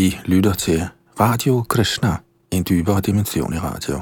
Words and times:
I 0.00 0.18
lytter 0.24 0.52
til 0.52 0.82
Radio 1.20 1.64
Krishna, 1.68 2.16
en 2.50 2.66
dybere 2.68 3.00
dimension 3.00 3.54
i 3.54 3.56
radio. 3.56 4.00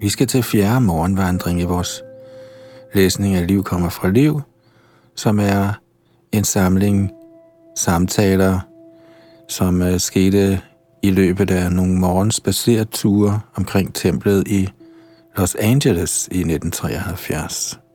Vi 0.00 0.08
skal 0.08 0.26
til 0.26 0.42
fjerde 0.42 0.80
morgenvandring 0.80 1.60
i 1.60 1.64
vores 1.64 2.02
læsning 2.94 3.34
af 3.34 3.46
Liv 3.46 3.64
kommer 3.64 3.88
fra 3.88 4.08
liv, 4.08 4.40
som 5.14 5.38
er 5.38 5.80
en 6.32 6.44
samling 6.44 7.10
samtaler, 7.76 8.60
som 9.48 9.82
øh, 9.82 10.00
skete 10.00 10.60
i 11.02 11.10
løbet 11.10 11.50
af 11.50 11.72
nogle 11.72 11.94
morgens 11.94 12.40
ture 12.92 13.40
omkring 13.54 13.94
templet 13.94 14.48
i 14.48 14.68
Los 15.36 15.54
Angeles 15.54 16.28
i 16.32 16.38
1973. 16.38 17.85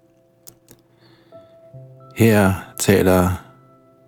Her 2.16 2.54
taler 2.80 3.30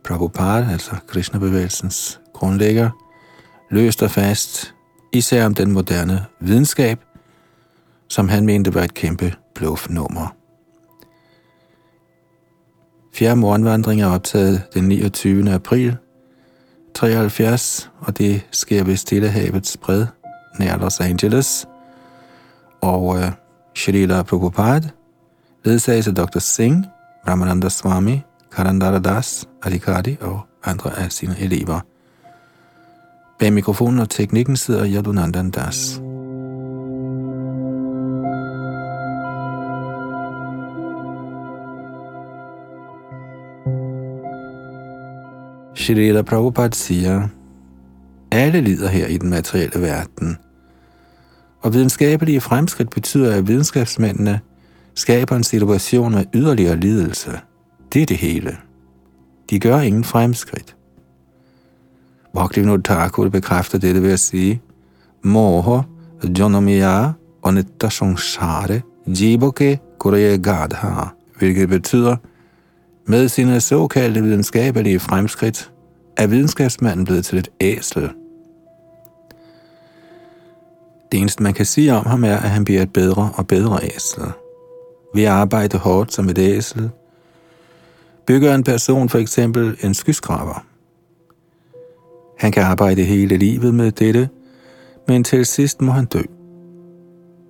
Prabhupada, 0.03 0.67
altså 0.71 0.95
Krishna-bevægelsens 1.07 2.21
grundlægger, 2.33 2.89
løst 3.71 4.03
og 4.03 4.11
fast, 4.11 4.73
især 5.11 5.45
om 5.45 5.53
den 5.53 5.71
moderne 5.71 6.25
videnskab, 6.39 6.99
som 8.09 8.29
han 8.29 8.45
mente 8.45 8.73
var 8.73 8.81
et 8.83 8.93
kæmpe 8.93 9.33
bluffnummer. 9.55 10.35
Fjerde 13.13 13.35
morgenvandring 13.35 14.01
er 14.01 14.07
optaget 14.07 14.63
den 14.73 14.83
29. 14.83 15.51
april 15.51 15.97
73, 16.95 17.91
og 17.99 18.17
det 18.17 18.47
sker 18.51 18.83
ved 18.83 18.95
Stillehavets 18.95 19.77
bred 19.77 20.05
nær 20.59 20.77
Los 20.77 20.99
Angeles. 20.99 21.67
Og 22.81 23.17
øh, 23.17 23.31
Shalila 23.75 24.23
Prabhupada 24.23 24.89
ledsages 25.65 26.07
af 26.07 26.15
Dr. 26.15 26.39
Singh, 26.39 26.85
Ramananda 27.27 27.69
Swami, 27.69 28.21
Karandara 28.51 28.99
Das, 28.99 29.49
Adhikari 29.63 30.17
og 30.21 30.41
andre 30.63 30.99
af 30.99 31.11
sine 31.11 31.39
elever. 31.39 31.79
Bag 33.39 33.53
mikrofonen 33.53 33.99
og 33.99 34.09
teknikken 34.09 34.55
sidder 34.55 34.85
Yadunandan 34.87 35.51
Das. 35.51 36.01
Shrila 45.75 46.21
Prabhupada 46.21 46.75
siger, 46.75 47.27
alle 48.31 48.61
lider 48.61 48.89
her 48.89 49.07
i 49.07 49.17
den 49.17 49.29
materielle 49.29 49.81
verden. 49.81 50.37
Og 51.61 51.73
videnskabelige 51.73 52.41
fremskridt 52.41 52.89
betyder, 52.89 53.35
at 53.35 53.47
videnskabsmændene 53.47 54.39
skaber 54.95 55.35
en 55.35 55.43
situation 55.43 56.11
med 56.11 56.25
yderligere 56.33 56.77
lidelse. 56.77 57.31
Det 57.93 58.01
er 58.01 58.05
det 58.05 58.17
hele. 58.17 58.57
De 59.49 59.59
gør 59.59 59.79
ingen 59.79 60.03
fremskridt. 60.03 60.75
Bhaktivinoda 62.33 62.81
Thakur 62.93 63.29
bekræfter 63.29 63.77
dette 63.77 64.03
ved 64.03 64.11
at 64.11 64.19
sige, 64.19 64.61
Moho 65.23 65.81
jonomiya 66.39 67.11
Onetta 67.41 67.89
samsare 67.89 68.81
jiboke 69.07 69.79
kureye 69.99 70.37
gadha, 70.37 71.07
hvilket 71.37 71.69
betyder, 71.69 72.15
med 73.05 73.27
sine 73.27 73.61
såkaldte 73.61 74.23
videnskabelige 74.23 74.99
fremskridt 74.99 75.71
er 76.17 76.27
videnskabsmanden 76.27 77.05
blevet 77.05 77.25
til 77.25 77.37
et 77.37 77.49
æsel. 77.61 78.09
Det 81.11 81.19
eneste, 81.19 81.43
man 81.43 81.53
kan 81.53 81.65
sige 81.65 81.93
om 81.93 82.05
ham, 82.05 82.23
er, 82.23 82.37
at 82.37 82.49
han 82.49 82.65
bliver 82.65 82.81
et 82.81 82.93
bedre 82.93 83.31
og 83.35 83.47
bedre 83.47 83.79
æsel. 83.83 84.23
Ved 85.13 85.23
at 85.23 85.29
arbejde 85.29 85.77
hårdt 85.77 86.13
som 86.13 86.29
et 86.29 86.37
æsel, 86.37 86.89
bygger 88.27 88.55
en 88.55 88.63
person 88.63 89.09
for 89.09 89.17
eksempel 89.17 89.77
en 89.83 89.93
skyskraber. 89.93 90.65
Han 92.39 92.51
kan 92.51 92.63
arbejde 92.63 93.03
hele 93.03 93.37
livet 93.37 93.73
med 93.73 93.91
dette, 93.91 94.29
men 95.07 95.23
til 95.23 95.45
sidst 95.45 95.81
må 95.81 95.91
han 95.91 96.05
dø. 96.05 96.21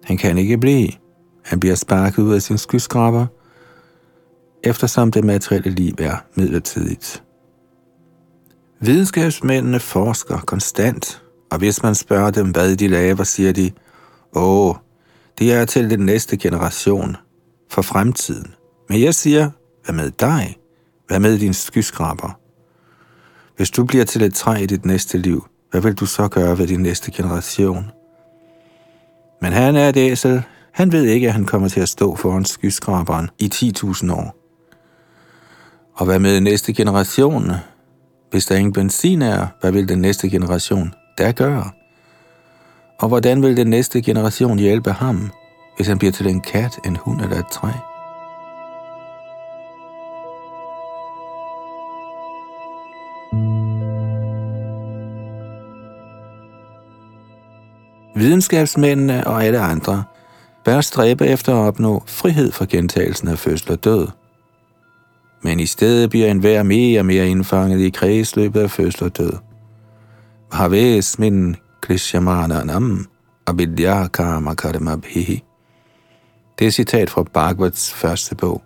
Han 0.04 0.18
kan 0.18 0.38
ikke 0.38 0.58
blive. 0.58 0.90
Han 1.44 1.60
bliver 1.60 1.76
sparket 1.76 2.24
ud 2.24 2.34
af 2.34 2.42
sin 2.42 2.58
skyskraber, 2.58 3.26
eftersom 4.64 5.12
det 5.12 5.24
materielle 5.24 5.70
liv 5.72 5.94
er 6.00 6.16
midlertidigt. 6.36 7.24
Videnskabsmændene 8.80 9.80
forsker 9.80 10.38
konstant, 10.38 11.24
og 11.52 11.58
hvis 11.58 11.84
man 11.84 11.96
spørger 11.96 12.32
dem, 12.32 12.52
hvad 12.52 12.76
de 12.76 12.88
laver, 12.88 13.24
siger 13.24 13.52
de, 13.52 13.72
åh, 14.36 14.76
det 15.40 15.54
er 15.54 15.66
til 15.66 15.90
den 15.90 16.00
næste 16.00 16.38
generation, 16.38 17.18
for 17.74 17.82
fremtiden. 17.82 18.54
Men 18.90 19.02
jeg 19.02 19.16
siger, 19.16 19.50
hvad 19.86 19.96
med 19.96 20.12
dig? 20.12 20.58
Hvad 21.08 21.20
med 21.20 21.40
din 21.40 21.54
skyskraber? 21.54 22.40
Hvis 23.58 23.72
du 23.72 23.86
bliver 23.86 24.06
til 24.06 24.22
et 24.22 24.34
træ 24.34 24.64
i 24.64 24.66
dit 24.66 24.86
næste 24.86 25.18
liv, 25.18 25.48
hvad 25.72 25.82
vil 25.82 25.94
du 25.94 26.06
så 26.06 26.28
gøre 26.28 26.58
ved 26.58 26.68
din 26.68 26.80
næste 26.80 27.12
generation? 27.12 27.92
Men 29.42 29.54
han 29.54 29.76
er 29.76 29.90
et 29.90 29.98
æsel. 29.98 30.44
Han 30.72 30.92
ved 30.92 31.04
ikke, 31.04 31.28
at 31.28 31.34
han 31.34 31.46
kommer 31.46 31.68
til 31.68 31.80
at 31.80 31.90
stå 31.90 32.16
foran 32.16 32.46
skyskraberen 32.46 33.30
i 33.40 33.50
10.000 33.54 34.14
år. 34.14 34.36
Og 35.94 36.06
hvad 36.06 36.20
med 36.20 36.42
næste 36.42 36.74
generation? 36.74 37.52
Hvis 38.32 38.46
der 38.46 38.56
ingen 38.56 38.74
benzin 38.74 39.22
er, 39.22 39.48
hvad 39.62 39.72
vil 39.72 39.90
den 39.90 40.00
næste 40.00 40.30
generation 40.30 40.94
da 41.18 41.32
gøre? 41.32 41.70
Og 43.00 43.08
hvordan 43.08 43.42
vil 43.42 43.58
den 43.58 43.68
næste 43.68 44.02
generation 44.02 44.60
hjælpe 44.60 44.92
ham, 44.92 45.32
hvis 45.76 45.88
han 45.88 45.98
bliver 45.98 46.12
til 46.12 46.28
en 46.28 46.42
kat, 46.42 46.80
en 46.86 46.96
hund 46.96 47.22
eller 47.22 47.40
et 47.40 47.48
træ? 47.48 47.70
Videnskabsmændene 58.16 59.28
og 59.28 59.44
alle 59.44 59.60
andre 59.60 60.04
bør 60.66 60.82
stræbe 60.82 61.28
efter 61.28 61.54
at 61.54 61.68
opnå 61.68 62.04
frihed 62.08 62.52
fra 62.52 62.66
gentagelsen 62.70 63.28
af 63.28 63.40
fødsel 63.40 63.72
og 63.72 63.84
død. 63.84 64.08
Men 65.44 65.60
i 65.60 65.66
stedet 65.66 66.10
bliver 66.10 66.32
enhver 66.32 66.64
mere 66.64 67.00
og 67.00 67.06
mere 67.06 67.28
indfanget 67.28 67.80
i 67.80 67.90
kredsløbet 67.90 68.60
af 68.60 68.72
fødsel 68.72 69.04
og 69.04 69.18
død. 69.18 69.34
Haves 70.52 71.20
min 71.20 71.56
nam 72.66 73.08
abidya 73.48 74.08
karma 74.08 74.54
karmabhihi. 74.54 75.44
Det 76.60 76.68
er 76.68 76.72
citat 76.72 77.10
fra 77.10 77.24
Bhagavats 77.24 77.94
første 77.94 78.36
bog. 78.36 78.64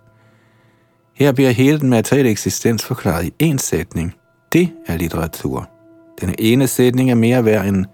Her 1.14 1.32
bliver 1.32 1.50
hele 1.50 1.80
den 1.80 1.90
materielle 1.90 2.30
eksistens 2.30 2.84
forklaret 2.84 3.24
i 3.24 3.52
én 3.52 3.56
sætning. 3.56 4.14
Det 4.52 4.72
er 4.86 4.96
litteratur. 4.96 5.70
Den 6.20 6.34
ene 6.38 6.66
sætning 6.66 7.10
er 7.10 7.14
mere 7.14 7.44
værd 7.44 7.66
end 7.66 7.84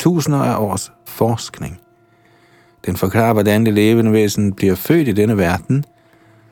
tusinder 0.00 0.38
af 0.38 0.58
års 0.58 0.92
forskning. 1.06 1.80
Den 2.86 2.96
forklarer, 2.96 3.32
hvordan 3.32 3.66
det 3.66 3.74
levende 3.74 4.12
væsen 4.12 4.52
bliver 4.52 4.74
født 4.74 5.08
i 5.08 5.12
denne 5.12 5.36
verden, 5.38 5.84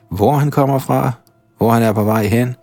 hvor 0.09 0.31
han 0.31 0.51
kommer 0.51 0.79
fra, 0.79 1.11
hvor 1.57 1.71
han 1.71 1.83
er 1.83 1.93
på 1.93 2.03
vej 2.03 2.25
hen, 2.25 2.55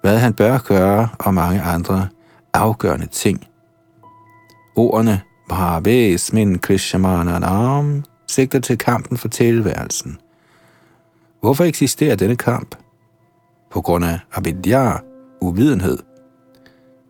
hvad 0.00 0.18
han 0.18 0.34
bør 0.34 0.58
gøre 0.58 1.08
og 1.18 1.34
mange 1.34 1.62
andre 1.62 2.08
afgørende 2.54 3.06
ting. 3.06 3.46
Ordene 4.76 5.20
Bhavesmin 5.48 6.58
Krishamananam 6.58 8.04
sigter 8.28 8.60
til 8.60 8.78
kampen 8.78 9.18
for 9.18 9.28
tilværelsen. 9.28 10.18
Hvorfor 11.40 11.64
eksisterer 11.64 12.16
denne 12.16 12.36
kamp? 12.36 12.74
På 13.70 13.80
grund 13.80 14.04
af 14.04 14.18
avidya, 14.34 14.92
uvidenhed. 15.40 15.98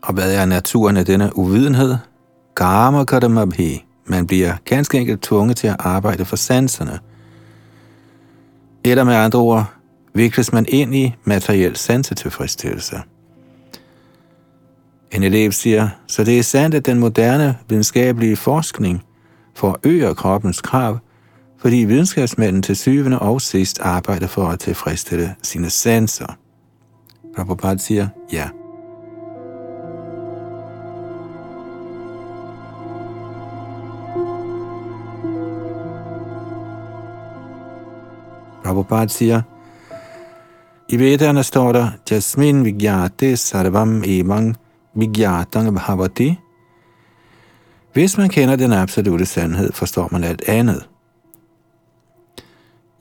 Og 0.02 0.14
hvad 0.14 0.34
er 0.34 0.46
naturen 0.46 0.96
af 0.96 1.04
denne 1.04 1.36
uvidenhed? 1.36 1.96
Karma 2.56 3.04
kadamabhi. 3.04 3.84
Man 4.06 4.26
bliver 4.26 4.56
ganske 4.64 4.98
enkelt 4.98 5.22
tvunget 5.22 5.56
til 5.56 5.66
at 5.66 5.76
arbejde 5.78 6.24
for 6.24 6.36
sanserne. 6.36 6.98
Eller 8.84 9.04
med 9.04 9.14
andre 9.14 9.38
ord, 9.38 9.72
vikles 10.14 10.52
man 10.52 10.66
ind 10.68 10.94
i 10.94 11.14
materiel 11.24 11.76
sansetilfredsstillelse. 11.76 12.96
En 15.12 15.22
elev 15.22 15.52
siger, 15.52 15.88
så 16.06 16.24
det 16.24 16.38
er 16.38 16.42
sandt, 16.42 16.74
at 16.74 16.86
den 16.86 16.98
moderne 16.98 17.58
videnskabelige 17.68 18.36
forskning 18.36 19.04
forøger 19.54 20.14
kroppens 20.14 20.60
krav, 20.60 20.98
fordi 21.58 21.76
videnskabsmanden 21.76 22.62
til 22.62 22.76
syvende 22.76 23.18
og 23.18 23.40
sidst 23.40 23.80
arbejder 23.80 24.26
for 24.26 24.48
at 24.48 24.60
tilfredsstille 24.60 25.34
sine 25.42 25.70
sanser. 25.70 26.38
Prabhupada 27.36 27.78
siger 27.78 28.08
ja. 28.32 28.48
Prabhupada 38.64 39.08
siger, 39.08 39.42
i 40.88 40.98
Vedderne 40.98 41.42
står 41.42 41.72
der, 41.72 41.90
Jasmin 42.10 42.64
Vigyate 42.64 43.36
Sarvam 43.36 44.02
Emang 44.06 44.56
Vigyatang 44.94 45.74
Bhavati. 45.74 46.38
Hvis 47.92 48.18
man 48.18 48.28
kender 48.28 48.56
den 48.56 48.72
absolute 48.72 49.26
sandhed, 49.26 49.72
forstår 49.72 50.08
man 50.12 50.24
alt 50.24 50.48
andet. 50.48 50.88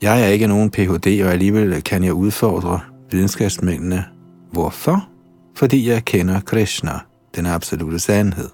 Jeg 0.02 0.22
er 0.22 0.26
ikke 0.26 0.46
nogen 0.46 0.70
Ph.D., 0.70 1.22
og 1.24 1.32
alligevel 1.32 1.82
kan 1.82 2.04
jeg 2.04 2.12
udfordre 2.12 2.80
videnskabsmændene. 3.10 4.04
Hvorfor? 4.52 5.08
Fordi 5.54 5.88
jeg 5.88 6.04
kender 6.04 6.40
Krishna, 6.40 6.92
den 7.36 7.46
absolute 7.46 7.98
sandhed. 7.98 8.48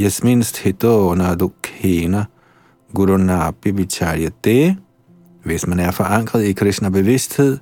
Yasminst 0.00 0.58
hito 0.58 1.14
nadukhena 1.14 2.24
gurunapi 2.94 3.70
vicharyate. 3.70 4.76
Hvis 5.44 5.66
man 5.66 5.80
er 5.80 5.90
forankret 5.90 6.44
i 6.44 6.52
Krishna-bevidsthed, 6.52 7.58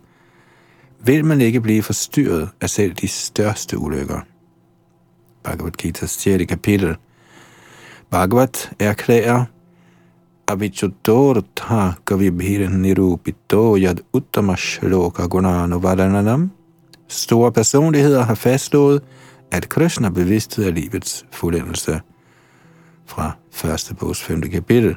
vil 1.05 1.25
man 1.25 1.41
ikke 1.41 1.61
blive 1.61 1.83
forstyrret 1.83 2.49
af 2.61 2.71
selv 2.71 2.95
de 2.95 3.09
største 3.09 3.79
ulykker. 3.79 4.21
Bhagavad 5.43 5.73
Gita's 5.83 6.07
6. 6.07 6.45
kapitel. 6.49 6.97
Bhagavat 8.11 8.73
erklærer, 8.79 9.45
Avichudortha 10.51 11.93
kavibhir 12.07 12.69
nirupito 12.69 13.77
yad 13.77 13.99
uttama 14.13 14.57
shloka 14.57 15.27
gunanavardananam. 15.27 16.51
Store 17.09 17.53
personligheder 17.53 18.23
har 18.23 18.35
fastslået, 18.35 19.03
at 19.51 19.69
Krishna 19.69 20.09
bevidsthed 20.09 20.67
er 20.67 20.71
livets 20.71 21.27
fuldendelse 21.33 22.01
fra 23.07 23.33
første 23.53 23.95
bogs 23.95 24.23
5. 24.23 24.41
kapitel. 24.41 24.97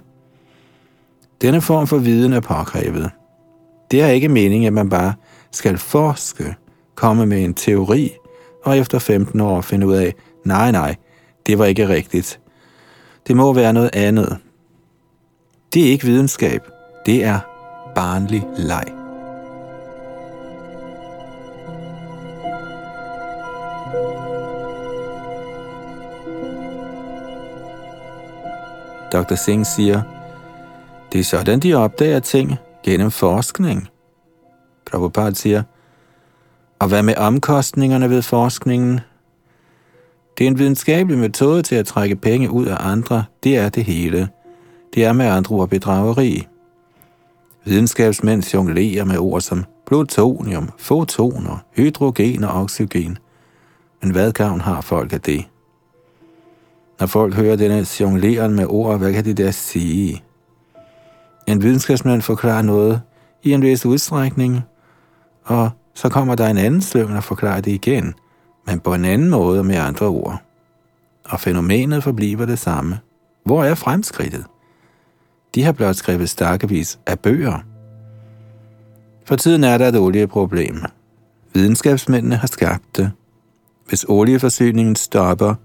Denne 1.41 1.61
form 1.61 1.87
for 1.87 1.97
viden 1.97 2.33
er 2.33 2.39
påkrævet. 2.39 3.09
Det 3.91 4.01
er 4.01 4.07
ikke 4.07 4.29
meningen, 4.29 4.67
at 4.67 4.73
man 4.73 4.89
bare 4.89 5.13
skal 5.51 5.77
forske, 5.77 6.55
komme 6.95 7.25
med 7.25 7.43
en 7.43 7.53
teori, 7.53 8.11
og 8.65 8.77
efter 8.77 8.99
15 8.99 9.41
år 9.41 9.61
finde 9.61 9.87
ud 9.87 9.93
af, 9.93 10.13
nej, 10.45 10.71
nej, 10.71 10.95
det 11.45 11.59
var 11.59 11.65
ikke 11.65 11.87
rigtigt. 11.87 12.39
Det 13.27 13.35
må 13.35 13.53
være 13.53 13.73
noget 13.73 13.89
andet. 13.93 14.37
Det 15.73 15.87
er 15.87 15.91
ikke 15.91 16.05
videnskab. 16.05 16.67
Det 17.05 17.23
er 17.23 17.39
barnlig 17.95 18.43
leg. 18.57 18.83
Dr. 29.13 29.35
Singh 29.35 29.65
siger, 29.65 30.01
det 31.11 31.19
er 31.19 31.23
sådan, 31.23 31.59
de 31.59 31.73
opdager 31.73 32.19
ting 32.19 32.55
gennem 32.83 33.11
forskning. 33.11 33.87
Prabhupada 34.85 35.33
siger, 35.33 35.63
og 36.79 36.87
hvad 36.87 37.03
med 37.03 37.15
omkostningerne 37.17 38.09
ved 38.09 38.21
forskningen? 38.21 38.99
Det 40.37 40.43
er 40.43 40.47
en 40.47 40.59
videnskabelig 40.59 41.19
metode 41.19 41.61
til 41.61 41.75
at 41.75 41.85
trække 41.85 42.15
penge 42.15 42.51
ud 42.51 42.65
af 42.65 42.77
andre. 42.79 43.23
Det 43.43 43.57
er 43.57 43.69
det 43.69 43.83
hele. 43.83 44.29
Det 44.93 45.05
er 45.05 45.13
med 45.13 45.25
andre 45.25 45.55
ord 45.55 45.69
bedrageri. 45.69 46.47
Videnskabsmænd 47.65 48.53
jonglerer 48.53 49.05
med 49.05 49.17
ord 49.17 49.41
som 49.41 49.65
plutonium, 49.87 50.69
fotoner, 50.77 51.57
hydrogen 51.71 52.43
og 52.43 52.61
oxygen. 52.61 53.17
Men 54.01 54.11
hvad 54.11 54.31
gavn 54.31 54.61
har 54.61 54.81
folk 54.81 55.13
af 55.13 55.21
det? 55.21 55.45
Når 56.99 57.07
folk 57.07 57.35
hører 57.35 57.55
denne 57.55 57.85
jongleren 57.99 58.55
med 58.55 58.65
ord, 58.69 58.97
hvad 58.97 59.13
kan 59.13 59.25
de 59.25 59.33
da 59.33 59.51
sige? 59.51 60.23
En 61.47 61.63
videnskabsmand 61.63 62.21
forklarer 62.21 62.61
noget 62.61 63.01
i 63.43 63.51
en 63.51 63.61
vis 63.61 63.85
udstrækning, 63.85 64.61
og 65.43 65.69
så 65.93 66.09
kommer 66.09 66.35
der 66.35 66.47
en 66.47 66.57
anden 66.57 66.81
sløvn 66.81 67.15
og 67.15 67.23
forklarer 67.23 67.61
det 67.61 67.71
igen, 67.71 68.13
men 68.67 68.79
på 68.79 68.93
en 68.93 69.05
anden 69.05 69.29
måde 69.29 69.63
med 69.63 69.75
andre 69.75 70.05
ord. 70.05 70.41
Og 71.25 71.39
fænomenet 71.39 72.03
forbliver 72.03 72.45
det 72.45 72.59
samme. 72.59 72.99
Hvor 73.45 73.63
er 73.63 73.75
fremskridtet? 73.75 74.45
De 75.55 75.63
har 75.63 75.71
blot 75.71 75.95
skrevet 75.95 76.29
stakkevis 76.29 76.99
af 77.05 77.19
bøger. 77.19 77.59
For 79.25 79.35
tiden 79.35 79.63
er 79.63 79.77
der 79.77 79.87
et 79.87 79.97
olieproblem. 79.97 80.83
Videnskabsmændene 81.53 82.35
har 82.35 82.47
skabt 82.47 82.97
det. 82.97 83.11
Hvis 83.87 84.05
olieforsyningen 84.07 84.95
stopper, 84.95 85.55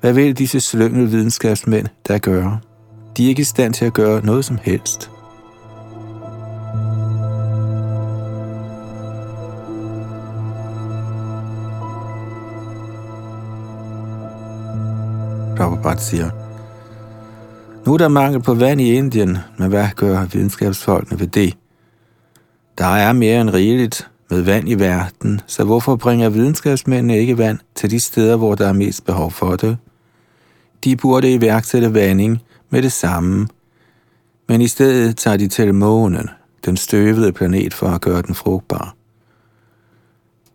hvad 0.00 0.12
vil 0.12 0.38
disse 0.38 0.60
slyngel 0.60 1.12
videnskabsmænd 1.12 1.86
der 2.08 2.18
gøre? 2.18 2.60
De 3.16 3.24
er 3.24 3.28
ikke 3.28 3.40
i 3.40 3.44
stand 3.44 3.74
til 3.74 3.84
at 3.84 3.94
gøre 3.94 4.24
noget 4.24 4.44
som 4.44 4.58
helst. 4.62 5.10
Prabhupada 15.56 16.00
siger, 16.00 16.39
nu 17.90 17.94
er 17.94 17.98
der 17.98 18.08
mangel 18.08 18.42
på 18.42 18.54
vand 18.54 18.80
i 18.80 18.92
Indien, 18.92 19.38
men 19.58 19.68
hvad 19.68 19.88
gør 19.96 20.24
videnskabsfolkene 20.24 21.20
ved 21.20 21.26
det? 21.26 21.56
Der 22.78 22.84
er 22.84 23.12
mere 23.12 23.40
end 23.40 23.50
rigeligt 23.50 24.10
med 24.30 24.40
vand 24.40 24.68
i 24.68 24.74
verden, 24.74 25.40
så 25.46 25.64
hvorfor 25.64 25.96
bringer 25.96 26.28
videnskabsmændene 26.28 27.18
ikke 27.18 27.38
vand 27.38 27.58
til 27.74 27.90
de 27.90 28.00
steder, 28.00 28.36
hvor 28.36 28.54
der 28.54 28.68
er 28.68 28.72
mest 28.72 29.04
behov 29.04 29.30
for 29.30 29.56
det? 29.56 29.76
De 30.84 30.96
burde 30.96 31.34
iværksætte 31.34 31.94
vanding 31.94 32.42
med 32.70 32.82
det 32.82 32.92
samme, 32.92 33.48
men 34.48 34.60
i 34.60 34.68
stedet 34.68 35.16
tager 35.16 35.36
de 35.36 35.48
til 35.48 35.74
månen, 35.74 36.30
den 36.64 36.76
støvede 36.76 37.32
planet, 37.32 37.74
for 37.74 37.88
at 37.88 38.00
gøre 38.00 38.22
den 38.22 38.34
frugtbar. 38.34 38.94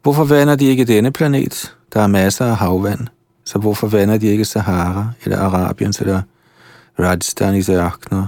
Hvorfor 0.04 0.24
vander 0.24 0.56
de 0.56 0.66
ikke 0.66 0.86
denne 0.86 1.12
planet? 1.12 1.76
Der 1.94 2.02
er 2.02 2.08
masser 2.08 2.46
af 2.46 2.56
havvand, 2.56 3.08
så 3.46 3.60
hvorfor 3.60 3.88
vander 3.88 4.18
de 4.18 4.28
ikke 4.28 4.46
Sahara, 4.46 5.10
eller 5.24 5.40
Arabiens, 5.40 6.00
eller 6.00 6.22
Rajasthanis 7.00 7.70
ørkner? 7.70 8.28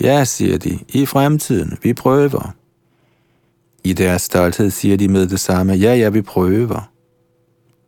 Ja, 0.00 0.24
siger 0.24 0.58
de, 0.58 0.78
i 0.88 1.06
fremtiden, 1.06 1.78
vi 1.82 1.92
prøver. 1.92 2.54
I 3.84 3.92
deres 3.92 4.22
stolthed 4.22 4.70
siger 4.70 4.96
de 4.96 5.08
med 5.08 5.26
det 5.26 5.40
samme, 5.40 5.72
ja, 5.72 5.94
ja, 5.94 6.08
vi 6.08 6.22
prøver. 6.22 6.90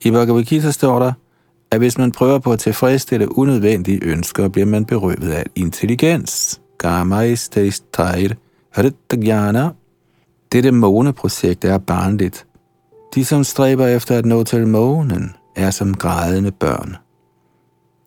I 0.00 0.10
Bhagavad 0.10 0.44
Gita 0.44 0.70
står 0.70 0.98
der, 0.98 1.12
at 1.70 1.78
hvis 1.78 1.98
man 1.98 2.12
prøver 2.12 2.38
på 2.38 2.52
at 2.52 2.58
tilfredsstille 2.58 3.38
unødvendige 3.38 4.04
ønsker, 4.04 4.48
bliver 4.48 4.66
man 4.66 4.84
berøvet 4.84 5.30
af 5.30 5.44
intelligens. 5.54 6.60
Dette 10.52 10.70
måneprojekt 10.70 11.64
er 11.64 11.78
barnligt. 11.78 12.46
De, 13.14 13.24
som 13.24 13.44
stræber 13.44 13.86
efter 13.86 14.18
at 14.18 14.26
nå 14.26 14.44
til 14.44 14.66
månen, 14.66 15.32
er 15.56 15.70
som 15.70 15.94
grædende 15.94 16.50
børn. 16.50 16.96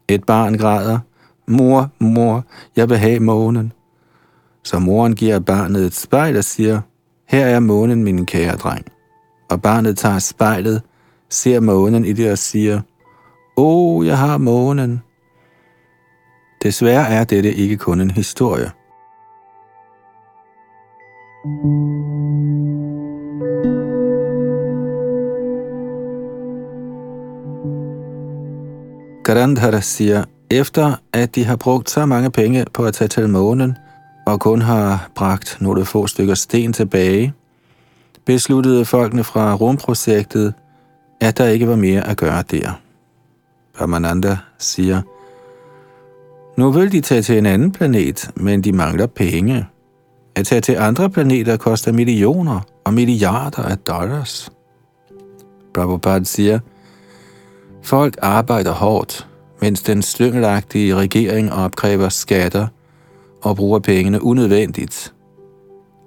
Et 0.07 0.23
barn 0.23 0.57
græder, 0.57 0.99
mor, 1.47 1.89
mor, 1.99 2.43
jeg 2.75 2.89
vil 2.89 2.97
have 2.97 3.19
månen. 3.19 3.71
Så 4.63 4.79
moren 4.79 5.15
giver 5.15 5.39
barnet 5.39 5.85
et 5.85 5.95
spejl 5.95 6.37
og 6.37 6.43
siger, 6.43 6.81
her 7.27 7.45
er 7.45 7.59
månen, 7.59 8.03
min 8.03 8.25
kære 8.25 8.55
dreng. 8.55 8.85
Og 9.49 9.61
barnet 9.61 9.97
tager 9.97 10.19
spejlet, 10.19 10.81
ser 11.29 11.59
månen 11.59 12.05
i 12.05 12.13
det 12.13 12.31
og 12.31 12.37
siger, 12.37 12.81
Åh, 13.57 13.97
oh, 13.97 14.05
jeg 14.07 14.17
har 14.17 14.37
månen. 14.37 15.01
Desværre 16.63 17.07
er 17.07 17.23
dette 17.23 17.53
ikke 17.53 17.77
kun 17.77 18.01
en 18.01 18.11
historie. 18.11 18.71
Karandhara 29.25 29.81
siger, 29.81 30.23
efter 30.51 30.95
at 31.13 31.35
de 31.35 31.45
har 31.45 31.55
brugt 31.55 31.89
så 31.89 32.05
mange 32.05 32.31
penge 32.31 32.65
på 32.73 32.85
at 32.85 32.93
tage 32.93 33.07
til 33.07 33.29
månen, 33.29 33.77
og 34.27 34.39
kun 34.39 34.61
har 34.61 35.09
bragt 35.15 35.57
nogle 35.61 35.85
få 35.85 36.07
stykker 36.07 36.33
sten 36.33 36.73
tilbage, 36.73 37.33
besluttede 38.25 38.85
folkene 38.85 39.23
fra 39.23 39.53
rumprojektet, 39.53 40.53
at 41.21 41.37
der 41.37 41.47
ikke 41.47 41.67
var 41.67 41.75
mere 41.75 42.07
at 42.07 42.17
gøre 42.17 42.43
der. 42.51 42.79
Permananda 43.77 44.37
siger, 44.57 45.01
nu 46.57 46.71
vil 46.71 46.91
de 46.91 47.01
tage 47.01 47.21
til 47.21 47.37
en 47.37 47.45
anden 47.45 47.71
planet, 47.71 48.31
men 48.35 48.61
de 48.61 48.71
mangler 48.71 49.05
penge. 49.05 49.65
At 50.35 50.45
tage 50.45 50.61
til 50.61 50.75
andre 50.79 51.09
planeter 51.09 51.57
koster 51.57 51.91
millioner 51.91 52.59
og 52.83 52.93
milliarder 52.93 53.63
af 53.63 53.77
dollars. 53.77 54.51
Prabhupada 55.73 56.23
siger, 56.23 56.59
folk 57.83 58.17
arbejder 58.21 58.71
hårdt, 58.71 59.27
mens 59.65 59.81
den 59.81 60.01
slyngelagtige 60.01 60.95
regering 60.95 61.53
opkræver 61.53 62.09
skatter 62.09 62.67
og 63.41 63.55
bruger 63.55 63.79
pengene 63.79 64.23
unødvendigt. 64.23 65.13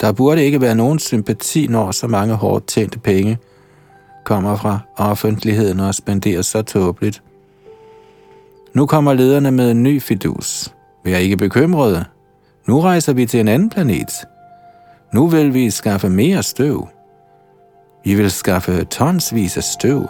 Der 0.00 0.12
burde 0.12 0.44
ikke 0.44 0.60
være 0.60 0.74
nogen 0.74 0.98
sympati, 0.98 1.66
når 1.66 1.90
så 1.90 2.06
mange 2.06 2.34
hårdt 2.34 2.66
tjente 2.66 2.98
penge 2.98 3.38
kommer 4.24 4.56
fra 4.56 4.78
offentligheden 4.96 5.80
og 5.80 5.94
spenderes 5.94 6.46
så 6.46 6.62
tåbeligt. 6.62 7.22
Nu 8.74 8.86
kommer 8.86 9.12
lederne 9.12 9.50
med 9.50 9.70
en 9.70 9.82
ny 9.82 10.02
fidus. 10.02 10.74
Vær 11.04 11.16
ikke 11.16 11.36
bekymrede. 11.36 12.04
Nu 12.68 12.80
rejser 12.80 13.12
vi 13.12 13.26
til 13.26 13.40
en 13.40 13.48
anden 13.48 13.70
planet. 13.70 14.10
Nu 15.14 15.26
vil 15.26 15.54
vi 15.54 15.70
skaffe 15.70 16.10
mere 16.10 16.42
støv. 16.42 16.88
Vi 18.04 18.14
vil 18.14 18.30
skaffe 18.30 18.84
tonsvis 18.84 19.56
af 19.56 19.62
støv. 19.62 20.08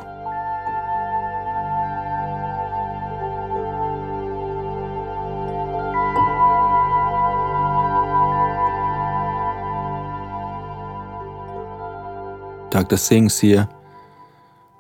Dr. 12.79 12.97
Singh 12.97 13.31
siger, 13.31 13.65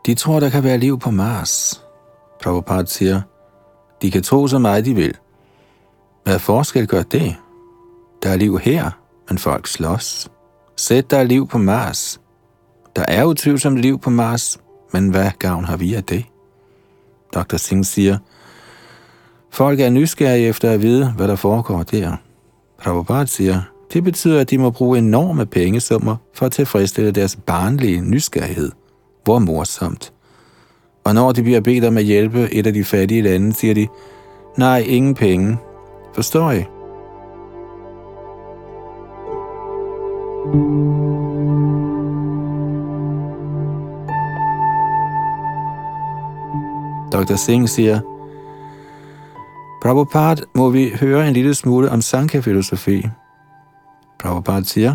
de 0.06 0.14
tror, 0.14 0.40
der 0.40 0.50
kan 0.50 0.64
være 0.64 0.78
liv 0.78 0.98
på 0.98 1.10
Mars. 1.10 1.82
Prabhupada 2.42 2.84
siger, 2.86 3.20
de 4.02 4.10
kan 4.10 4.22
tro 4.22 4.46
så 4.46 4.58
meget, 4.58 4.84
de 4.84 4.94
vil. 4.94 5.16
Hvad 6.24 6.38
forskel 6.38 6.86
gør 6.86 7.02
det? 7.02 7.36
Der 8.22 8.30
er 8.30 8.36
liv 8.36 8.58
her, 8.58 8.90
men 9.28 9.38
folk 9.38 9.66
slås. 9.66 10.30
Sæt 10.76 11.10
der 11.10 11.18
er 11.18 11.24
liv 11.24 11.48
på 11.48 11.58
Mars. 11.58 12.20
Der 12.96 13.04
er 13.08 13.24
utvivlsomt 13.24 13.78
liv 13.78 13.98
på 13.98 14.10
Mars, 14.10 14.58
men 14.92 15.10
hvad 15.10 15.30
gavn 15.38 15.64
har 15.64 15.76
vi 15.76 15.94
af 15.94 16.04
det? 16.04 16.24
Dr. 17.34 17.56
Singh 17.56 17.84
siger, 17.84 18.18
folk 19.50 19.80
er 19.80 19.90
nysgerrige 19.90 20.48
efter 20.48 20.70
at 20.70 20.82
vide, 20.82 21.12
hvad 21.16 21.28
der 21.28 21.36
foregår 21.36 21.82
der. 21.82 22.16
Prabhupada 22.78 23.26
siger, 23.26 23.62
det 23.92 24.04
betyder, 24.04 24.40
at 24.40 24.50
de 24.50 24.58
må 24.58 24.70
bruge 24.70 24.98
enorme 24.98 25.46
pengesummer 25.46 26.16
for 26.34 26.46
at 26.46 26.52
tilfredsstille 26.52 27.10
deres 27.10 27.36
barnlige 27.36 28.00
nysgerrighed. 28.00 28.70
Hvor 29.24 29.38
morsomt. 29.38 30.12
Og 31.04 31.14
når 31.14 31.32
de 31.32 31.42
bliver 31.42 31.60
bedt 31.60 31.84
om 31.84 31.96
at 31.96 32.04
hjælpe 32.04 32.54
et 32.54 32.66
af 32.66 32.72
de 32.72 32.84
fattige 32.84 33.22
lande, 33.22 33.52
siger 33.52 33.74
de, 33.74 33.86
nej, 34.56 34.78
ingen 34.78 35.14
penge. 35.14 35.56
Forstår 36.14 36.50
I? 36.52 36.64
Dr. 47.12 47.36
Singh 47.36 47.68
siger, 47.68 48.00
Prabhupada, 49.82 50.42
må 50.54 50.70
vi 50.70 50.92
høre 51.00 51.28
en 51.28 51.34
lille 51.34 51.54
smule 51.54 51.90
om 51.90 52.00
Sankhya-filosofi? 52.00 53.06
Prabhupada 54.18 54.64
siger, 54.64 54.94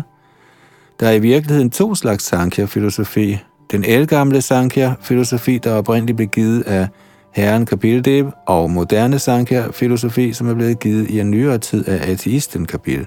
der 1.00 1.08
er 1.08 1.12
i 1.12 1.18
virkeligheden 1.18 1.70
to 1.70 1.94
slags 1.94 2.24
Sankhya-filosofi. 2.24 3.38
Den 3.70 3.84
elgamle 3.84 4.42
Sankhya-filosofi, 4.42 5.58
der 5.58 5.74
oprindeligt 5.74 6.16
blev 6.16 6.28
givet 6.28 6.62
af 6.62 6.88
herren 7.32 7.66
Kapildev, 7.66 8.30
og 8.46 8.70
moderne 8.70 9.18
Sankhya-filosofi, 9.18 10.32
som 10.32 10.48
er 10.48 10.54
blevet 10.54 10.80
givet 10.80 11.10
i 11.10 11.20
en 11.20 11.30
nyere 11.30 11.58
tid 11.58 11.88
af 11.88 12.10
ateisten 12.10 12.66
Kapil. 12.66 13.06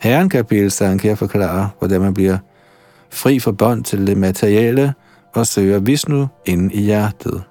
Herren 0.00 0.28
Kapil 0.28 0.70
Sankhya 0.70 1.14
forklarer, 1.14 1.68
hvordan 1.78 2.00
man 2.00 2.14
bliver 2.14 2.38
fri 3.10 3.38
for 3.38 3.52
bånd 3.52 3.84
til 3.84 4.06
det 4.06 4.16
materielle 4.16 4.94
og 5.34 5.46
søger 5.46 5.78
Vishnu 5.78 6.26
inde 6.46 6.74
i 6.74 6.80
hjertet. 6.80 7.42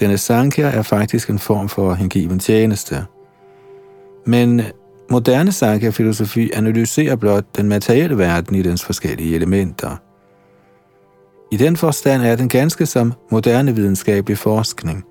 Denne 0.00 0.18
Sankhya 0.18 0.66
er 0.66 0.82
faktisk 0.82 1.30
en 1.30 1.38
form 1.38 1.68
for 1.68 1.94
hengiven 1.94 2.38
tjeneste. 2.38 3.04
Men 4.26 4.62
moderne 5.10 5.52
Sankhya-filosofi 5.52 6.50
analyserer 6.54 7.16
blot 7.16 7.44
den 7.56 7.68
materielle 7.68 8.18
verden 8.18 8.56
i 8.56 8.62
dens 8.62 8.84
forskellige 8.84 9.34
elementer. 9.34 9.96
I 11.52 11.56
den 11.56 11.76
forstand 11.76 12.22
er 12.22 12.36
den 12.36 12.48
ganske 12.48 12.86
som 12.86 13.12
moderne 13.30 13.74
videnskabelig 13.74 14.38
forskning. 14.38 15.04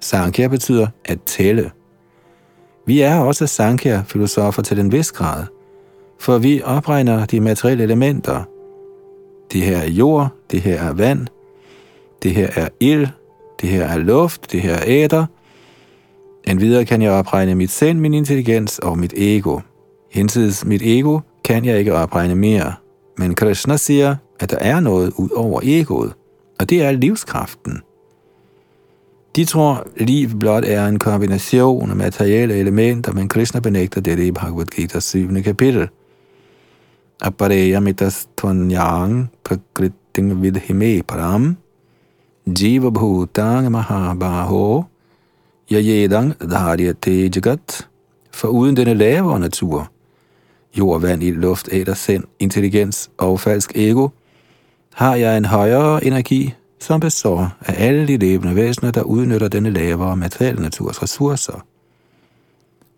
Sankhya 0.00 0.48
betyder 0.48 0.86
at 1.04 1.18
tælle. 1.26 1.70
Vi 2.86 3.00
er 3.00 3.18
også 3.18 3.46
Sankhya-filosofer 3.46 4.62
til 4.62 4.76
den 4.76 4.92
vis 4.92 5.12
grad, 5.12 5.44
for 6.20 6.38
vi 6.38 6.62
opregner 6.62 7.26
de 7.26 7.40
materielle 7.40 7.84
elementer. 7.84 8.42
Det 9.52 9.62
her 9.62 9.78
er 9.78 9.86
jord, 9.86 10.28
det 10.50 10.60
her 10.60 10.82
er 10.82 10.92
vand, 10.92 11.26
det 12.22 12.34
her 12.34 12.48
er 12.56 12.68
ild, 12.80 13.06
det 13.60 13.68
her 13.68 13.84
er 13.84 13.98
luft, 13.98 14.52
det 14.52 14.60
her 14.60 14.74
er 14.74 14.82
æder. 14.86 15.26
Endvidere 16.46 16.84
kan 16.84 17.02
jeg 17.02 17.12
opregne 17.12 17.54
mit 17.54 17.70
sind, 17.70 18.00
min 18.00 18.14
intelligens 18.14 18.78
og 18.78 18.98
mit 18.98 19.12
ego. 19.16 19.60
Hinsides 20.10 20.64
mit 20.64 20.82
ego 20.82 21.20
kan 21.44 21.64
jeg 21.64 21.78
ikke 21.78 21.94
opregne 21.94 22.34
mere. 22.34 22.74
Men 23.18 23.34
Krishna 23.34 23.76
siger, 23.76 24.16
at 24.40 24.50
der 24.50 24.58
er 24.58 24.80
noget 24.80 25.12
ud 25.16 25.30
over 25.36 25.60
egoet, 25.62 26.12
og 26.60 26.70
det 26.70 26.82
er 26.82 26.92
livskraften. 26.92 27.80
De 29.36 29.44
tror, 29.44 29.86
liv 29.96 30.28
blot 30.40 30.64
er 30.64 30.86
en 30.86 30.98
kombination 30.98 31.90
af 31.90 31.96
materielle 31.96 32.54
elementer, 32.54 33.12
men 33.12 33.28
Krishna 33.28 33.60
benægter 33.60 34.00
dette 34.00 34.26
i 34.26 34.32
Bhagavad 34.32 34.66
Gita 34.66 35.00
7. 35.00 35.42
kapitel. 35.42 35.88
Apareya 37.20 37.80
mitas 37.80 38.28
tonyang 38.36 39.30
prakriting 39.44 40.42
vidhime 40.42 41.02
param 41.02 41.56
Jiva 42.46 42.90
bhutang 42.90 43.70
mahabaho 43.70 44.84
yayedang 45.72 46.34
dharyate 46.40 47.30
jagat. 47.36 47.88
For 48.30 48.48
uden 48.48 48.76
denne 48.76 48.94
lavere 48.94 49.40
natur, 49.40 49.90
jord, 50.78 51.02
vand, 51.02 51.22
ild, 51.22 51.36
luft, 51.36 51.68
æder, 51.72 51.94
sind, 51.94 52.24
intelligens 52.38 53.10
og 53.18 53.40
falsk 53.40 53.72
ego, 53.74 54.08
har 54.94 55.14
jeg 55.14 55.36
en 55.36 55.44
højere 55.44 56.04
energi, 56.04 56.54
som 56.80 57.00
består 57.00 57.52
af 57.60 57.74
alle 57.86 58.06
de 58.06 58.16
levende 58.16 58.56
væsener, 58.56 58.90
der 58.90 59.02
udnytter 59.02 59.48
denne 59.48 59.70
lavere 59.70 60.16
materielle 60.16 60.62
naturs 60.62 61.02
ressourcer. 61.02 61.64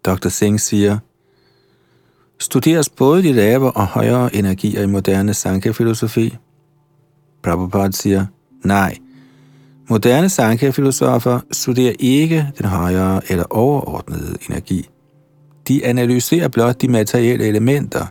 Dr. 0.04 0.28
Singh 0.28 0.61
siger, 0.61 0.99
Studeres 2.38 2.88
både 2.88 3.23
de 3.23 3.32
lavere 3.32 3.70
og 3.70 3.87
højere 3.87 4.37
energier 4.37 4.82
i 4.82 4.87
moderne 4.87 5.35
Sankhya-filosofi? 5.35 6.37
Prabhupada 7.42 7.90
siger, 7.90 8.26
nej, 8.64 8.99
Moderne 9.88 10.28
Sankhya-filosofer 10.28 11.40
studerer 11.52 11.93
ikke 11.99 12.49
den 12.59 12.66
højere 12.66 13.21
eller 13.28 13.45
overordnede 13.50 14.37
energi. 14.49 14.88
De 15.69 15.87
analyserer 15.87 16.49
blot 16.49 16.81
de 16.81 16.88
materielle 16.88 17.45
elementer, 17.47 18.07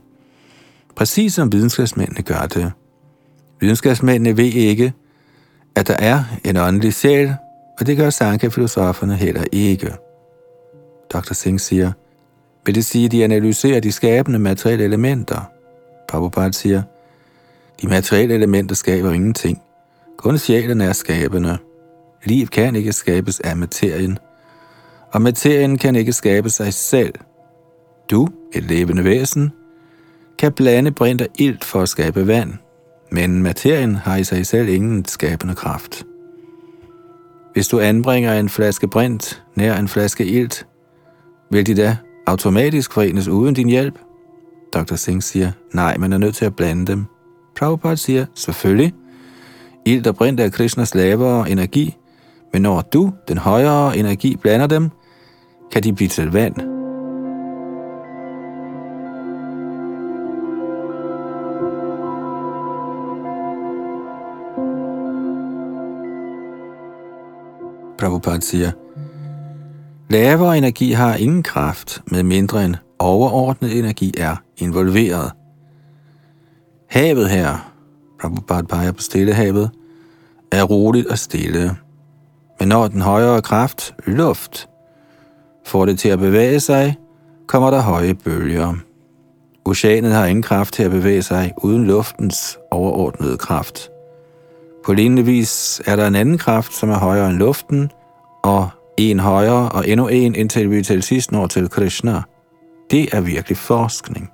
præcis 0.96 1.34
som 1.34 1.52
videnskabsmændene 1.52 2.22
gør 2.22 2.46
det. 2.46 2.72
Videnskabsmændene 3.60 4.38
ved 4.38 4.46
ikke, 4.46 4.94
at 5.76 5.88
der 5.88 5.96
er 6.00 6.24
en 6.44 6.58
åndelig 6.58 6.94
sjæl, 6.94 7.36
og 7.80 7.88
det 7.88 7.98
gør 7.98 8.10
Sankhya-filosoferne 8.10 9.16
heller 9.16 9.44
ikke. 9.52 9.94
Dr. 11.14 11.34
Singh 11.34 11.60
siger, 11.60 11.92
vil 12.66 12.76
det 12.76 12.86
sige, 12.86 13.06
at 13.06 13.12
de 13.12 13.24
analyserer 13.24 13.80
de 13.80 13.92
skabende 13.92 14.40
materielle 14.40 14.84
elementer? 14.84 15.42
Prabhupada 16.10 16.52
siger, 16.52 16.82
de 17.82 17.88
materielle 17.88 18.36
elementer 18.36 18.76
skaber 18.76 19.12
ingenting. 19.12 19.62
Kun 20.26 20.38
sjælen 20.38 20.82
er 20.82 20.94
skabende. 20.94 21.58
Liv 22.24 22.48
kan 22.48 22.76
ikke 22.76 22.94
skabes 22.94 23.40
af 23.40 23.58
materien, 23.58 24.18
og 25.14 25.22
materien 25.22 25.78
kan 25.78 25.96
ikke 25.96 26.14
skabe 26.14 26.50
sig 26.50 26.74
selv. 26.74 27.14
Du, 28.12 28.28
et 28.54 28.64
levende 28.64 29.04
væsen, 29.04 29.52
kan 30.40 30.54
blande 30.54 30.92
brint 30.92 31.22
og 31.22 31.28
ilt 31.40 31.64
for 31.64 31.82
at 31.82 31.90
skabe 31.90 32.28
vand, 32.28 32.54
men 33.12 33.44
materien 33.44 33.96
har 33.96 34.18
i 34.18 34.24
sig 34.24 34.46
selv 34.46 34.70
ingen 34.70 35.06
skabende 35.06 35.56
kraft. 35.56 36.06
Hvis 37.54 37.68
du 37.68 37.80
anbringer 37.80 38.34
en 38.34 38.50
flaske 38.50 38.88
brint 38.88 39.44
nær 39.56 39.78
en 39.78 39.88
flaske 39.88 40.26
ilt, 40.26 40.68
vil 41.52 41.68
de 41.68 41.76
da 41.76 41.98
automatisk 42.26 42.94
forenes 42.94 43.28
uden 43.28 43.56
din 43.56 43.70
hjælp? 43.70 44.00
Dr. 44.74 44.96
Singh 44.96 45.24
siger, 45.24 45.52
nej, 45.74 45.98
man 45.98 46.14
er 46.14 46.18
nødt 46.18 46.36
til 46.36 46.46
at 46.46 46.56
blande 46.56 46.86
dem. 46.86 47.06
Prabhupada 47.56 47.96
siger, 47.96 48.26
selvfølgelig. 48.36 48.94
Ild 49.86 50.08
og 50.08 50.16
brint 50.16 50.40
er 50.40 50.50
Krishnas 50.50 50.96
lavere 50.96 51.50
energi, 51.50 51.98
men 52.54 52.62
når 52.62 52.82
du, 52.82 53.14
den 53.28 53.38
højere 53.38 53.98
energi, 53.98 54.36
blander 54.36 54.68
dem, 54.68 54.90
kan 55.72 55.84
de 55.84 55.94
blive 55.94 56.10
til 56.10 56.32
vand. 56.32 56.56
Prabhupada 67.98 68.40
siger, 68.40 68.72
lavere 70.10 70.58
energi 70.58 70.92
har 70.92 71.16
ingen 71.16 71.44
kraft, 71.44 72.02
med 72.12 72.24
mindre 72.24 72.66
end 72.66 72.76
overordnet 73.00 73.80
energi 73.80 74.14
er 74.18 74.36
involveret. 74.58 75.32
Havet 76.90 77.30
her, 77.30 77.75
Prabhupada 78.26 78.62
peger 78.62 78.92
på 78.92 79.02
stillehavet, 79.02 79.72
er 80.52 80.64
roligt 80.64 81.08
og 81.08 81.18
stille. 81.18 81.76
Men 82.60 82.68
når 82.68 82.88
den 82.88 83.02
højere 83.02 83.42
kraft, 83.42 83.96
luft, 84.06 84.70
får 85.66 85.86
det 85.86 86.00
til 86.00 86.10
at 86.10 86.20
bevæge 86.20 86.60
sig, 86.60 86.96
kommer 87.48 87.72
der 87.72 87.82
høje 87.82 88.14
bølger. 88.14 88.74
Oceanet 89.66 90.12
har 90.12 90.26
ingen 90.26 90.44
kraft 90.44 90.74
til 90.74 90.84
at 90.84 90.92
bevæge 90.92 91.22
sig 91.22 91.54
uden 91.58 91.86
luftens 91.86 92.58
overordnede 92.72 93.38
kraft. 93.38 93.90
På 94.86 94.94
lignende 94.94 95.26
vis 95.26 95.82
er 95.86 95.96
der 95.96 96.08
en 96.08 96.16
anden 96.16 96.38
kraft, 96.38 96.74
som 96.74 96.90
er 96.90 96.98
højere 96.98 97.30
end 97.30 97.38
luften, 97.38 97.92
og 98.44 98.70
en 98.98 99.20
højere 99.20 99.70
og 99.70 99.90
endnu 99.90 100.08
en, 100.08 100.36
indtil 100.36 100.72
vi 100.72 100.84
til 100.84 101.04
sidst 101.04 101.32
når 101.32 101.48
til 101.48 101.70
Krishna. 101.70 102.22
Det 102.92 103.10
er 103.14 103.22
virkelig 103.22 103.58
forskning. 103.58 104.30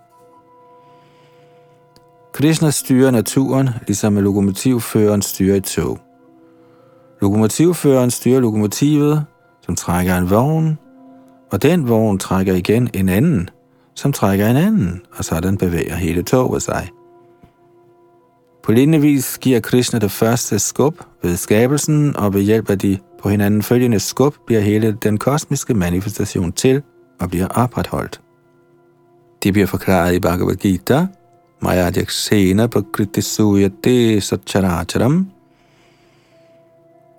Krishna 2.34 2.70
styrer 2.70 3.12
naturen, 3.12 3.70
ligesom 3.88 4.18
lokomotivføreren 4.18 5.22
styrer 5.22 5.56
et 5.56 5.64
tog. 5.64 6.00
Lokomotivføreren 7.22 8.12
styrer 8.12 8.40
lokomotivet, 8.40 9.26
som 9.66 9.76
trækker 9.76 10.18
en 10.18 10.30
vogn, 10.30 10.78
og 11.52 11.62
den 11.62 11.90
vogn 11.90 12.18
trækker 12.18 12.54
igen 12.54 12.90
en 12.94 13.10
anden, 13.10 13.50
som 13.96 14.14
trækker 14.14 14.48
en 14.48 14.56
anden, 14.56 15.02
og 15.18 15.26
sådan 15.26 15.58
bevæger 15.58 15.96
hele 15.96 16.24
toget 16.24 16.62
sig. 16.62 16.90
På 18.64 18.72
lignende 18.72 19.02
vis 19.02 19.38
giver 19.38 19.60
Krishna 19.60 20.00
det 20.00 20.12
første 20.12 20.60
skub 20.60 20.96
ved 21.24 21.38
skabelsen, 21.38 22.18
og 22.18 22.34
ved 22.34 22.42
hjælp 22.42 22.70
af 22.70 22.80
de 22.80 22.98
på 23.22 23.30
hinanden 23.30 23.64
følgende 23.64 24.00
skub 24.00 24.36
bliver 24.46 24.62
hele 24.62 24.98
den 25.04 25.18
kosmiske 25.18 25.74
manifestation 25.74 26.52
til 26.52 26.82
og 27.20 27.30
bliver 27.30 27.48
opretholdt. 27.48 28.22
Det 29.44 29.54
bliver 29.54 29.68
forklaret 29.68 30.14
i 30.14 30.20
Bhagavad 30.20 30.56
Gita, 30.56 31.08
Maya 31.62 31.92
Jaksena 31.92 32.68
Prakriti 32.68 33.22
De 33.84 34.22
Satcharacharam. 34.22 35.28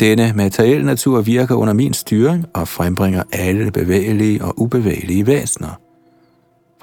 Denne 0.00 0.32
materielle 0.34 0.84
natur 0.86 1.20
virker 1.20 1.54
under 1.54 1.74
min 1.74 1.94
styring 1.94 2.46
og 2.54 2.68
frembringer 2.68 3.22
alle 3.32 3.70
bevægelige 3.70 4.44
og 4.44 4.60
ubevægelige 4.60 5.26
væsener. 5.26 5.78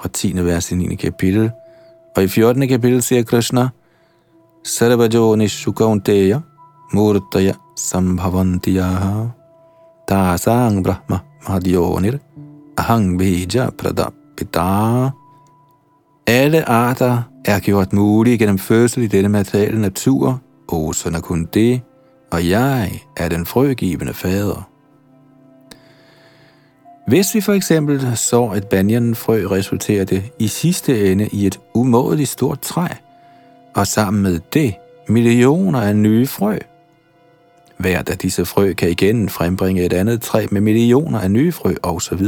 Fra 0.00 0.08
10. 0.08 0.44
vers 0.44 0.72
i 0.72 0.74
9. 0.74 0.94
kapitel. 0.94 1.50
Og 2.16 2.22
i 2.22 2.28
14. 2.28 2.68
kapitel 2.68 3.02
siger 3.02 3.22
Krishna, 3.22 3.68
Sarvajoni 4.64 5.48
Shukaunteya 5.48 6.40
Murtaya 6.92 7.52
Sambhavantiyaha 7.76 9.26
Dasang 10.08 10.84
Brahma 10.84 11.18
Madhyonir 11.48 12.18
Ahang 12.76 13.18
Bija 13.18 13.70
Pradapita 13.70 15.19
alle 16.30 16.68
arter 16.68 17.22
er 17.44 17.58
gjort 17.58 17.92
mulige 17.92 18.38
gennem 18.38 18.58
fødsel 18.58 19.02
i 19.02 19.06
denne 19.06 19.28
materielle 19.28 19.80
natur, 19.80 20.40
og 20.68 20.94
sådan 20.94 21.16
er 21.16 21.20
kun 21.20 21.48
det, 21.54 21.80
og 22.30 22.48
jeg 22.48 22.92
er 23.16 23.28
den 23.28 23.46
frøgivende 23.46 24.14
fader. 24.14 24.68
Hvis 27.06 27.34
vi 27.34 27.40
for 27.40 27.52
eksempel 27.52 28.16
så 28.16 28.52
et 28.56 28.68
banyanfrø, 28.68 29.46
resulterer 29.50 30.04
det 30.04 30.22
i 30.38 30.48
sidste 30.48 31.12
ende 31.12 31.28
i 31.32 31.46
et 31.46 31.60
umådeligt 31.74 32.28
stort 32.28 32.60
træ, 32.60 32.86
og 33.74 33.86
sammen 33.86 34.22
med 34.22 34.40
det 34.52 34.74
millioner 35.08 35.80
af 35.80 35.96
nye 35.96 36.26
frø. 36.26 36.58
Hvert 37.76 38.08
af 38.08 38.18
disse 38.18 38.44
frø 38.44 38.72
kan 38.72 38.90
igen 38.90 39.28
frembringe 39.28 39.84
et 39.84 39.92
andet 39.92 40.22
træ 40.22 40.46
med 40.50 40.60
millioner 40.60 41.20
af 41.20 41.30
nye 41.30 41.52
frø 41.52 41.74
osv. 41.82 42.24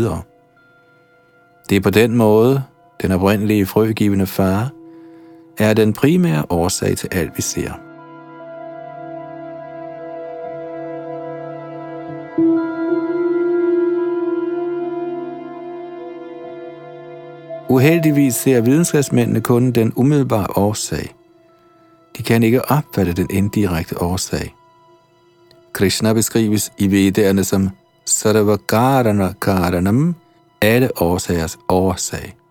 Det 1.70 1.76
er 1.76 1.80
på 1.80 1.90
den 1.90 2.16
måde, 2.16 2.62
den 3.02 3.12
oprindelige 3.12 3.66
frøgivende 3.66 4.26
far, 4.26 4.70
er 5.58 5.74
den 5.74 5.92
primære 5.92 6.44
årsag 6.50 6.96
til 6.96 7.08
alt, 7.12 7.32
vi 7.36 7.42
ser. 7.42 7.72
Uheldigvis 17.68 18.34
ser 18.34 18.60
videnskabsmændene 18.60 19.40
kun 19.40 19.72
den 19.72 19.92
umiddelbare 19.96 20.46
årsag. 20.56 21.14
De 22.16 22.22
kan 22.22 22.42
ikke 22.42 22.70
opfatte 22.70 23.12
den 23.12 23.26
indirekte 23.30 24.02
årsag. 24.02 24.54
Krishna 25.72 26.12
beskrives 26.12 26.72
i 26.78 26.90
Vedderne 26.90 27.44
som 27.44 27.70
Sarvakarana 28.06 29.32
Karanam, 29.40 30.14
alle 30.60 31.02
årsagers 31.02 31.58
årsag. 31.68 32.41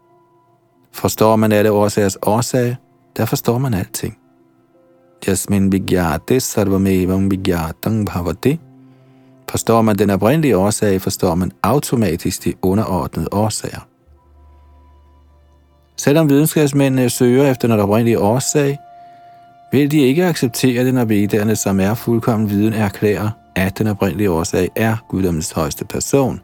Forstår 0.93 1.35
man 1.35 1.51
alle 1.51 1.71
årsagers 1.71 2.17
årsag, 2.21 2.75
der 3.17 3.25
forstår 3.25 3.57
man 3.57 3.73
alting. 3.73 4.17
Jasmin 5.27 5.71
vigyate 5.71 6.39
sarvamevam 6.39 7.31
vigyatang 7.31 8.05
bhavati. 8.05 8.59
Forstår 9.49 9.81
man 9.81 9.97
den 9.97 10.09
oprindelige 10.09 10.57
årsag, 10.57 11.01
forstår 11.01 11.35
man 11.35 11.51
automatisk 11.63 12.45
de 12.45 12.53
underordnede 12.61 13.27
årsager. 13.31 13.87
Selvom 15.97 16.29
videnskabsmændene 16.29 17.09
søger 17.09 17.51
efter 17.51 17.67
den 17.67 17.79
oprindelige 17.79 18.19
årsag, 18.19 18.77
vil 19.71 19.91
de 19.91 19.99
ikke 19.99 20.25
acceptere 20.25 20.85
den, 20.85 20.95
når 20.95 21.05
vedderne, 21.05 21.55
som 21.55 21.79
er 21.79 21.93
fuldkommen 21.93 22.49
viden, 22.49 22.73
erklærer, 22.73 23.29
at 23.55 23.77
den 23.77 23.87
oprindelige 23.87 24.31
årsag 24.31 24.69
er 24.75 24.97
guddommens 25.09 25.51
højeste 25.51 25.85
person. 25.85 26.41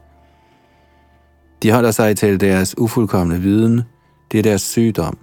De 1.62 1.70
holder 1.70 1.90
sig 1.90 2.16
til 2.16 2.40
deres 2.40 2.78
ufuldkommende 2.78 3.42
viden, 3.42 3.82
det 4.32 4.38
er 4.38 4.42
deres 4.42 4.62
sygdom. 4.62 5.18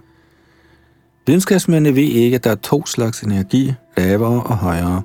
Videnskabsmændene 1.26 1.96
ved 1.96 2.02
ikke, 2.02 2.34
at 2.34 2.44
der 2.44 2.50
er 2.50 2.54
to 2.54 2.86
slags 2.86 3.20
energi, 3.20 3.72
lavere 3.96 4.42
og 4.42 4.56
højere. 4.56 5.02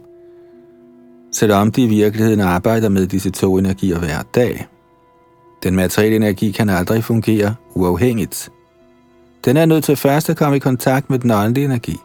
Selvom 1.32 1.72
de 1.72 1.84
i 1.84 1.88
virkeligheden 1.88 2.40
arbejder 2.40 2.90
med 2.90 3.08
disse 3.08 3.30
to 3.30 3.58
energier 3.58 4.00
hver 4.00 4.22
dag. 4.36 4.68
Den 5.64 5.76
materielle 5.76 6.16
energi 6.16 6.52
kan 6.52 6.70
aldrig 6.70 7.04
fungere 7.04 7.56
uafhængigt. 7.74 8.50
Den 9.46 9.58
er 9.58 9.66
nødt 9.66 9.84
til 9.84 9.96
først 9.96 10.30
at 10.30 10.38
komme 10.38 10.56
i 10.56 10.60
kontakt 10.60 11.10
med 11.10 11.20
den 11.20 11.32
åndelige 11.32 11.66
energi. 11.66 11.98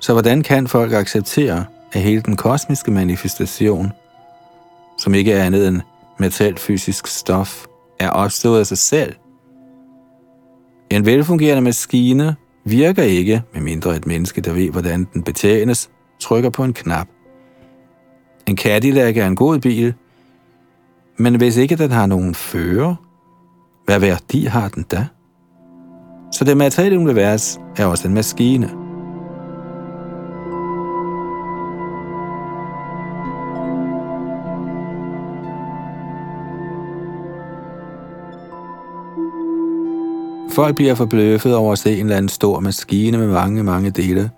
Så 0.00 0.12
hvordan 0.12 0.42
kan 0.42 0.68
folk 0.68 0.92
acceptere, 0.92 1.64
at 1.92 2.00
hele 2.00 2.22
den 2.22 2.36
kosmiske 2.36 2.90
manifestation, 2.90 3.92
som 4.98 5.14
ikke 5.14 5.32
er 5.32 5.44
andet 5.44 5.68
end 5.68 5.80
materielt 6.18 6.60
fysisk 6.60 7.06
stof, 7.06 7.64
er 7.98 8.10
opstået 8.10 8.60
af 8.60 8.66
sig 8.66 8.78
selv– 8.78 9.14
en 10.90 11.06
velfungerende 11.06 11.62
maskine 11.62 12.36
virker 12.64 13.02
ikke, 13.02 13.42
medmindre 13.54 13.96
et 13.96 14.06
menneske, 14.06 14.40
der 14.40 14.52
ved, 14.52 14.70
hvordan 14.70 15.06
den 15.14 15.22
betjenes, 15.22 15.90
trykker 16.20 16.50
på 16.50 16.64
en 16.64 16.72
knap. 16.72 17.08
En 18.46 18.56
Cadillac 18.56 19.16
er 19.16 19.26
en 19.26 19.36
god 19.36 19.58
bil, 19.58 19.94
men 21.16 21.34
hvis 21.34 21.56
ikke 21.56 21.76
den 21.76 21.90
har 21.90 22.06
nogen 22.06 22.34
fører, 22.34 22.94
hvad 23.84 24.00
værdi 24.00 24.44
har 24.44 24.68
den 24.68 24.82
da? 24.82 25.06
Så 26.32 26.44
det 26.44 26.56
materielle 26.56 26.98
univers 26.98 27.58
er 27.76 27.86
også 27.86 28.08
en 28.08 28.14
maskine– 28.14 28.70
Folk 40.56 40.76
bliver 40.76 40.94
forbløffet 40.94 41.56
over 41.56 41.72
at 41.72 41.78
se 41.78 41.92
en 41.92 42.00
eller 42.00 42.16
anden 42.16 42.28
stor 42.28 42.60
maskine 42.60 43.18
med 43.18 43.26
mange, 43.26 43.62
mange 43.62 43.90
dele. 43.90 44.30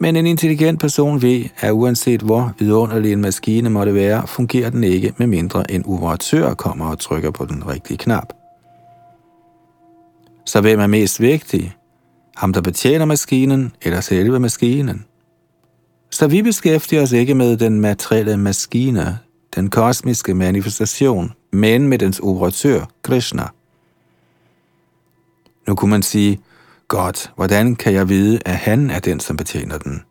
Men 0.00 0.16
en 0.16 0.26
intelligent 0.26 0.80
person 0.80 1.22
ved, 1.22 1.44
at 1.60 1.70
uanset 1.70 2.20
hvor 2.20 2.54
vidunderlig 2.58 3.12
en 3.12 3.20
maskine 3.20 3.70
måtte 3.70 3.94
være, 3.94 4.26
fungerer 4.26 4.70
den 4.70 4.84
ikke, 4.84 5.14
med 5.16 5.26
mindre 5.26 5.70
en 5.70 5.86
operatør 5.86 6.54
kommer 6.54 6.86
og 6.86 6.98
trykker 6.98 7.30
på 7.30 7.44
den 7.44 7.68
rigtige 7.68 7.96
knap. 7.96 8.32
Så 10.46 10.60
hvem 10.60 10.80
er 10.80 10.86
mest 10.86 11.20
vigtig? 11.20 11.74
Ham, 12.36 12.52
der 12.52 12.60
betjener 12.60 13.04
maskinen, 13.04 13.72
eller 13.82 14.00
selve 14.00 14.40
maskinen? 14.40 15.04
Så 16.10 16.26
vi 16.26 16.42
beskæftiger 16.42 17.02
os 17.02 17.12
ikke 17.12 17.34
med 17.34 17.56
den 17.56 17.80
materielle 17.80 18.36
maskine, 18.36 19.18
den 19.54 19.70
kosmiske 19.70 20.34
manifestation, 20.34 21.32
men 21.52 21.88
med 21.88 21.98
dens 21.98 22.20
operatør, 22.20 22.84
Krishna– 23.02 23.44
nu 25.68 25.74
kunne 25.74 25.90
man 25.90 26.02
sige, 26.02 26.40
godt, 26.88 27.32
hvordan 27.36 27.76
kan 27.76 27.92
jeg 27.92 28.08
vide, 28.08 28.40
at 28.46 28.56
han 28.56 28.90
er 28.90 28.98
den, 28.98 29.20
som 29.20 29.36
betjener 29.36 29.78
den? 29.78 30.02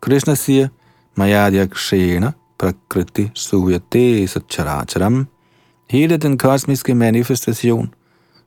Krishna 0.00 0.34
siger, 0.34 0.68
Mayadya 1.16 1.66
Kshena 1.66 2.32
Prakriti 2.58 3.30
Suyate 3.34 4.26
Satcharacharam. 4.26 5.26
Hele 5.90 6.16
den 6.16 6.38
kosmiske 6.38 6.94
manifestation 6.94 7.94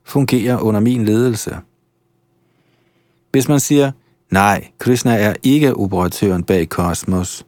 fungerer 0.04 0.58
under 0.58 0.80
min 0.80 1.04
ledelse. 1.04 1.56
Hvis 3.32 3.48
man 3.48 3.60
siger, 3.60 3.92
nej, 4.30 4.68
Krishna 4.78 5.14
er 5.14 5.34
ikke 5.42 5.74
operatøren 5.76 6.44
bag 6.44 6.68
kosmos, 6.68 7.46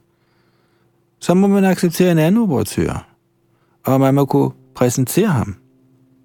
så 1.19 1.33
må 1.33 1.47
man 1.47 1.65
acceptere 1.65 2.11
en 2.11 2.17
anden 2.17 2.41
operatør, 2.41 3.07
og 3.83 3.99
man 3.99 4.15
må 4.15 4.25
kunne 4.25 4.51
præsentere 4.75 5.27
ham. 5.27 5.55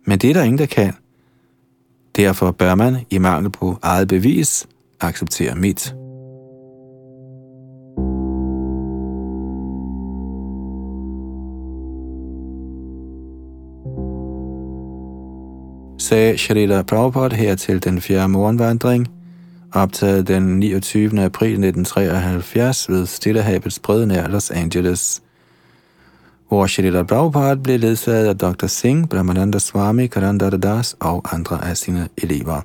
Men 0.06 0.18
det 0.18 0.30
er 0.30 0.34
der 0.34 0.42
ingen, 0.42 0.58
der 0.58 0.66
kan. 0.66 0.94
Derfor 2.20 2.50
bør 2.50 2.74
man, 2.74 2.96
i 3.10 3.18
mangel 3.18 3.50
på 3.50 3.76
eget 3.82 4.08
bevis, 4.08 4.66
acceptere 5.00 5.54
mit. 5.54 5.94
sagde 15.98 16.38
Shalila 16.38 16.82
Prabhupada 16.82 17.36
her 17.36 17.54
til 17.54 17.84
den 17.84 18.00
fjerde 18.00 18.28
morgenvandring, 18.28 19.08
optaget 19.72 20.28
den 20.28 20.58
29. 20.58 21.04
april 21.04 21.50
1973 21.50 22.88
ved 22.88 23.06
Stillehavets 23.06 23.78
bred 23.78 24.06
nær 24.06 24.28
Los 24.28 24.50
Angeles 24.50 25.22
hvor 26.50 26.66
Shalila 26.66 27.02
Prabhupada 27.02 27.54
blev 27.54 27.78
ledsaget 27.78 28.26
af 28.28 28.38
Dr. 28.38 28.66
Singh, 28.66 29.08
Brahmananda 29.08 29.58
Swami, 29.58 30.06
Karandara 30.06 30.56
Das 30.56 30.96
og 31.00 31.34
andre 31.34 31.64
af 31.64 31.76
sine 31.76 32.08
elever. 32.18 32.60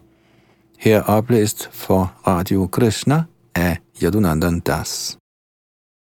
Her 0.78 1.02
oplæst 1.02 1.70
for 1.74 2.14
Radio 2.28 2.68
Krishna 2.68 3.24
af 3.56 3.78
Yadunandan 4.04 4.60
Das. 4.60 5.18